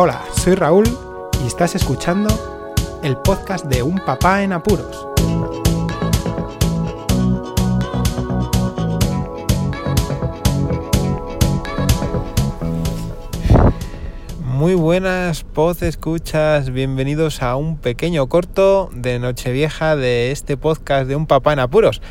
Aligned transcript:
Hola, 0.00 0.24
soy 0.32 0.54
Raúl 0.54 0.86
y 1.42 1.48
estás 1.48 1.74
escuchando 1.74 2.28
el 3.02 3.16
podcast 3.16 3.64
de 3.64 3.82
Un 3.82 3.98
Papá 3.98 4.44
en 4.44 4.52
Apuros. 4.52 5.08
Muy 14.44 14.74
buenas, 14.74 15.42
Poz 15.42 15.82
escuchas, 15.82 16.70
bienvenidos 16.70 17.42
a 17.42 17.56
un 17.56 17.76
pequeño 17.76 18.28
corto 18.28 18.90
de 18.94 19.18
Nochevieja 19.18 19.96
de 19.96 20.30
este 20.30 20.56
podcast 20.56 21.08
de 21.08 21.16
Un 21.16 21.26
Papá 21.26 21.54
en 21.54 21.58
Apuros. 21.58 22.02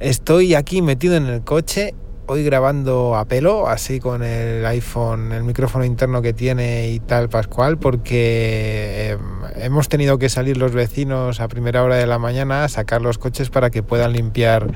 Estoy 0.00 0.56
aquí 0.56 0.82
metido 0.82 1.14
en 1.14 1.26
el 1.26 1.44
coche 1.44 1.94
hoy 2.26 2.42
grabando 2.44 3.16
a 3.16 3.26
pelo, 3.26 3.68
así 3.68 4.00
con 4.00 4.22
el 4.22 4.64
iPhone, 4.66 5.32
el 5.32 5.44
micrófono 5.44 5.84
interno 5.84 6.22
que 6.22 6.32
tiene 6.32 6.88
y 6.88 7.00
tal, 7.00 7.28
Pascual, 7.28 7.78
porque 7.78 9.12
eh, 9.12 9.18
hemos 9.56 9.88
tenido 9.88 10.18
que 10.18 10.28
salir 10.28 10.56
los 10.56 10.72
vecinos 10.72 11.40
a 11.40 11.48
primera 11.48 11.82
hora 11.82 11.96
de 11.96 12.06
la 12.06 12.18
mañana 12.18 12.64
a 12.64 12.68
sacar 12.68 13.02
los 13.02 13.18
coches 13.18 13.50
para 13.50 13.70
que 13.70 13.82
puedan 13.82 14.12
limpiar 14.12 14.68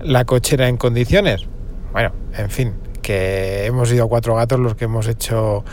la 0.00 0.24
cochera 0.24 0.68
en 0.68 0.76
condiciones. 0.76 1.46
Bueno, 1.92 2.12
en 2.36 2.50
fin, 2.50 2.74
que 3.02 3.66
hemos 3.66 3.90
ido 3.92 4.08
cuatro 4.08 4.34
gatos 4.36 4.60
los 4.60 4.76
que 4.76 4.84
hemos 4.84 5.08
hecho, 5.08 5.64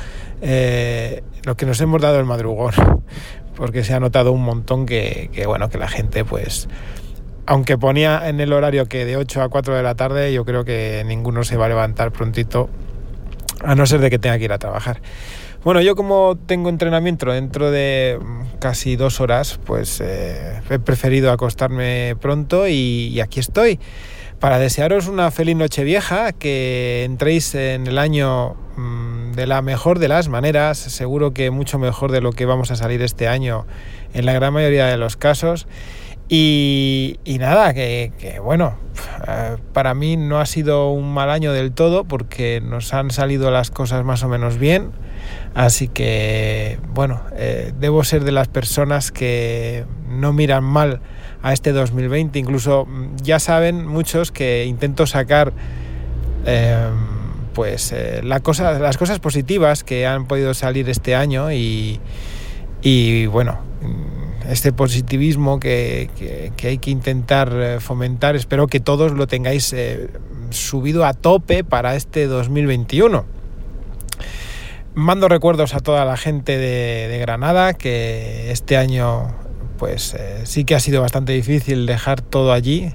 eh, 0.41 1.23
los 1.43 1.55
que 1.55 1.65
nos 1.65 1.79
hemos 1.81 2.01
dado 2.01 2.19
el 2.19 2.25
madrugón, 2.25 2.73
porque 3.55 3.83
se 3.83 3.93
ha 3.93 3.99
notado 3.99 4.31
un 4.31 4.43
montón 4.43 4.85
que 4.85 5.29
bueno, 5.45 5.69
que 5.69 5.77
la 5.77 5.87
gente 5.87 6.25
pues 6.25 6.67
aunque 7.45 7.77
ponía 7.77 8.29
en 8.29 8.39
el 8.39 8.53
horario 8.53 8.85
que 8.87 9.05
de 9.05 9.17
8 9.17 9.41
a 9.41 9.49
4 9.49 9.75
de 9.75 9.83
la 9.83 9.95
tarde, 9.95 10.33
yo 10.33 10.45
creo 10.45 10.63
que 10.63 11.03
ninguno 11.05 11.43
se 11.43 11.57
va 11.57 11.65
a 11.65 11.69
levantar 11.69 12.11
prontito, 12.11 12.69
a 13.63 13.75
no 13.75 13.85
ser 13.85 13.99
de 13.99 14.09
que 14.09 14.19
tenga 14.19 14.37
que 14.37 14.45
ir 14.45 14.53
a 14.53 14.57
trabajar. 14.57 15.01
Bueno, 15.63 15.79
yo 15.79 15.95
como 15.95 16.37
tengo 16.45 16.67
entrenamiento 16.67 17.31
dentro 17.31 17.71
de 17.71 18.19
casi 18.59 18.97
dos 18.97 19.21
horas, 19.21 19.59
pues 19.65 20.01
eh, 20.01 20.61
he 20.69 20.77
preferido 20.77 21.31
acostarme 21.31 22.17
pronto 22.19 22.67
y, 22.67 23.21
aquí 23.21 23.39
estoy 23.39 23.79
para 24.39 24.59
desearos 24.59 25.07
una 25.07 25.31
feliz 25.31 25.55
noche 25.55 25.85
vieja, 25.85 26.33
que 26.33 27.05
entréis 27.05 27.55
en 27.55 27.87
el 27.87 27.97
año 27.97 28.55
mm, 28.75 29.31
de 29.35 29.47
la 29.47 29.61
mejor 29.61 29.99
de 29.99 30.09
las 30.09 30.27
maneras, 30.27 30.77
seguro 30.77 31.33
que 31.33 31.49
mucho 31.49 31.79
mejor 31.79 32.11
de 32.11 32.19
lo 32.19 32.33
que 32.33 32.45
vamos 32.45 32.69
a 32.69 32.75
salir 32.75 33.01
este 33.01 33.29
año 33.29 33.65
en 34.13 34.25
la 34.25 34.33
gran 34.33 34.51
mayoría 34.51 34.87
de 34.87 34.97
los 34.97 35.15
casos. 35.15 35.65
Y, 36.29 37.19
nada, 37.39 37.73
que, 37.73 38.39
bueno, 38.43 38.75
eh, 39.27 39.57
para 39.73 39.93
mí 39.93 40.17
no 40.17 40.39
ha 40.39 40.45
sido 40.45 40.89
un 40.89 41.13
mal 41.13 41.29
año 41.29 41.51
del 41.51 41.73
todo 41.73 42.05
porque 42.05 42.61
nos 42.61 42.93
han 42.93 43.11
salido 43.11 43.51
las 43.51 43.71
cosas 43.71 44.03
más 44.05 44.23
o 44.23 44.29
menos 44.29 44.57
bien. 44.57 44.91
Así 45.53 45.87
que, 45.87 46.79
bueno, 46.93 47.21
eh, 47.35 47.73
debo 47.79 48.03
ser 48.03 48.23
de 48.23 48.31
las 48.31 48.47
personas 48.47 49.11
que 49.11 49.85
no 50.09 50.33
miran 50.33 50.63
mal 50.63 51.01
a 51.41 51.53
este 51.53 51.71
2020. 51.71 52.39
Incluso 52.39 52.85
mm, 52.85 53.17
ya 53.21 53.39
saben 53.39 53.85
muchos 53.85 54.31
que 54.31 54.65
intento 54.65 55.05
sacar 55.05 55.53
em, 56.45 57.13
pues 57.53 57.91
eh, 57.91 58.21
la 58.23 58.41
las 58.79 58.97
cosas 58.97 59.19
positivas 59.19 59.83
que 59.83 60.07
han 60.07 60.25
podido 60.25 60.53
salir 60.55 60.89
este 60.89 61.15
año 61.15 61.51
y, 61.51 61.99
y 62.81 63.27
bueno 63.27 63.59
este 64.49 64.73
positivismo 64.73 65.59
que, 65.59 66.09
hay 66.63 66.77
que 66.77 66.91
intentar 66.91 67.51
eh, 67.53 67.79
fomentar. 67.79 68.35
Espero 68.35 68.67
que 68.67 68.79
todos 68.79 69.11
lo 69.13 69.27
tengáis 69.27 69.73
eh, 69.73 70.09
subido 70.49 71.05
a 71.05 71.13
tope 71.13 71.63
para 71.63 71.95
este 71.95 72.27
2021. 72.27 73.25
Mando 74.95 75.27
recuerdos 75.27 75.73
a 75.73 75.79
toda 75.79 76.05
la 76.05 76.17
gente 76.17 76.57
de, 76.57 77.17
Granada 77.19 77.73
que 77.73 78.51
este 78.51 78.77
año 78.77 79.33
pues 79.77 80.13
eh, 80.13 80.41
sí 80.45 80.65
que 80.65 80.75
ha 80.75 80.79
sido 80.79 81.01
bastante 81.01 81.33
difícil 81.33 81.85
dejar 81.85 82.21
todo 82.21 82.53
allí. 82.53 82.93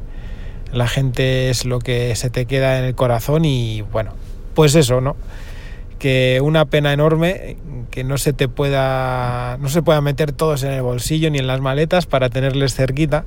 La 0.73 0.87
gente 0.87 1.51
es 1.51 1.65
lo 1.65 1.79
que 1.81 2.15
se 2.15 2.31
te 2.31 2.47
queda 2.47 2.79
en 2.79 2.85
el 2.85 2.95
corazón 2.95 3.45
y 3.45 3.83
bueno, 3.83 4.13
pues 4.55 4.75
eso, 4.75 5.01
¿no? 5.01 5.17
Que 5.99 6.41
una 6.43 6.65
pena 6.67 6.93
enorme 6.93 7.57
que 7.91 8.05
no 8.05 8.19
se 8.19 8.33
te 8.33 8.49
pueda 8.49 9.57
no 9.59 9.69
se 9.69 9.83
pueda 9.83 10.01
meter 10.01 10.33
todos 10.33 10.63
en 10.63 10.73
el 10.73 10.83
bolsillo 10.83 11.31
ni 11.31 11.39
en 11.39 11.47
las 11.47 11.61
maletas 11.61 12.07
para 12.07 12.31
tenerles 12.31 12.75
cerquita. 12.75 13.25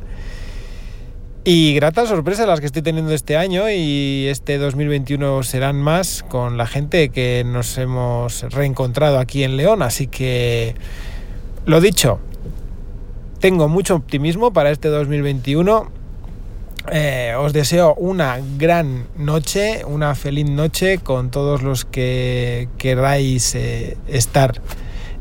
Y 1.43 1.73
gratas 1.73 2.09
sorpresas 2.09 2.47
las 2.47 2.59
que 2.59 2.67
estoy 2.67 2.83
teniendo 2.83 3.13
este 3.13 3.35
año 3.35 3.69
y 3.69 4.27
este 4.27 4.59
2021 4.59 5.41
serán 5.41 5.81
más 5.81 6.23
con 6.23 6.55
la 6.55 6.67
gente 6.67 7.09
que 7.09 7.43
nos 7.45 7.77
hemos 7.79 8.43
reencontrado 8.53 9.17
aquí 9.17 9.43
en 9.43 9.57
León. 9.57 9.81
Así 9.81 10.05
que 10.07 10.75
lo 11.65 11.81
dicho 11.81 12.19
tengo 13.41 13.67
mucho 13.67 13.95
optimismo 13.95 14.53
para 14.53 14.69
este 14.69 14.87
2021 14.89 16.00
eh, 16.91 17.35
os 17.37 17.53
deseo 17.53 17.93
una 17.95 18.39
gran 18.57 19.07
noche, 19.15 19.85
una 19.85 20.15
feliz 20.15 20.49
noche 20.49 20.97
con 20.97 21.29
todos 21.29 21.61
los 21.61 21.85
que 21.85 22.69
queráis 22.77 23.53
eh, 23.55 23.97
estar 24.07 24.61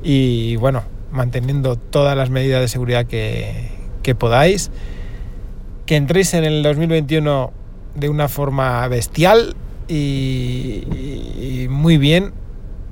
y 0.03 0.57
bueno, 0.57 0.83
manteniendo 1.11 1.77
todas 1.77 2.17
las 2.17 2.31
medidas 2.31 2.61
de 2.61 2.69
seguridad 2.69 3.07
que, 3.07 4.15
podáis. 4.19 4.71
Que 5.87 5.97
entréis 5.97 6.35
en 6.35 6.45
el 6.45 6.63
2021 6.63 7.53
de 7.95 8.09
una 8.09 8.29
forma 8.29 8.87
bestial 8.89 9.55
y, 9.89 11.67
muy 11.69 11.99
bien. 11.99 12.33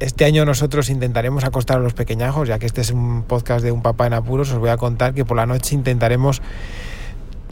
Este 0.00 0.24
año 0.24 0.44
nosotros 0.44 0.90
intentaremos 0.90 1.42
acostar 1.42 1.78
a 1.78 1.80
los 1.80 1.92
pequeñajos, 1.92 2.46
ya 2.46 2.60
que 2.60 2.66
este 2.66 2.82
es 2.82 2.92
un 2.92 3.24
podcast 3.24 3.64
de 3.64 3.72
un 3.72 3.82
papá 3.82 4.06
en 4.06 4.12
apuros, 4.12 4.52
os 4.52 4.58
voy 4.58 4.70
a 4.70 4.76
contar 4.76 5.12
que 5.12 5.24
por 5.24 5.36
la 5.36 5.44
noche 5.44 5.74
intentaremos 5.74 6.40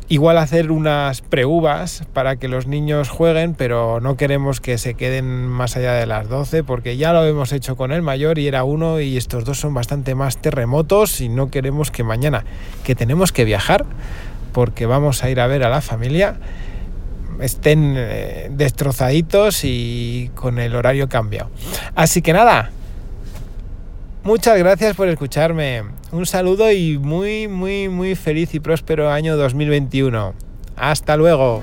igual 0.08 0.38
hacer 0.38 0.70
unas 0.70 1.20
preuvas 1.20 2.04
para 2.12 2.36
que 2.36 2.48
los 2.48 2.66
niños 2.66 3.08
jueguen, 3.08 3.54
pero 3.54 4.00
no 4.00 4.16
queremos 4.16 4.60
que 4.60 4.78
se 4.78 4.94
queden 4.94 5.46
más 5.46 5.76
allá 5.76 5.94
de 5.94 6.06
las 6.06 6.28
12 6.28 6.64
porque 6.64 6.96
ya 6.96 7.12
lo 7.12 7.24
hemos 7.24 7.52
hecho 7.52 7.76
con 7.76 7.92
el 7.92 8.02
mayor 8.02 8.38
y 8.38 8.46
era 8.46 8.64
uno 8.64 9.00
y 9.00 9.16
estos 9.16 9.44
dos 9.44 9.58
son 9.58 9.74
bastante 9.74 10.14
más 10.14 10.38
terremotos 10.38 11.20
y 11.20 11.28
no 11.28 11.50
queremos 11.50 11.90
que 11.90 12.04
mañana 12.04 12.44
que 12.84 12.94
tenemos 12.94 13.32
que 13.32 13.44
viajar 13.44 13.84
porque 14.52 14.86
vamos 14.86 15.24
a 15.24 15.30
ir 15.30 15.40
a 15.40 15.46
ver 15.46 15.64
a 15.64 15.68
la 15.68 15.80
familia 15.80 16.36
estén 17.40 17.94
eh, 17.96 18.48
destrozaditos 18.50 19.60
y 19.64 20.30
con 20.34 20.58
el 20.58 20.74
horario 20.74 21.08
cambiado. 21.08 21.50
Así 21.94 22.22
que 22.22 22.32
nada, 22.32 22.70
Muchas 24.26 24.58
gracias 24.58 24.96
por 24.96 25.08
escucharme. 25.08 25.84
Un 26.12 26.24
saludo 26.24 26.70
y 26.70 26.98
muy, 26.98 27.48
muy, 27.48 27.88
muy 27.88 28.14
feliz 28.14 28.54
y 28.54 28.60
próspero 28.60 29.10
año 29.10 29.36
2021. 29.36 30.34
Hasta 30.76 31.16
luego. 31.16 31.62